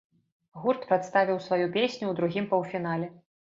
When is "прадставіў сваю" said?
0.91-1.69